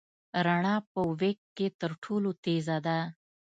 رڼا 0.45 0.75
په 0.91 1.01
وېګ 1.19 1.39
کي 1.55 1.67
تر 1.79 1.91
ټولو 2.03 2.29
تېزه 2.43 2.77
ده. 2.85 2.97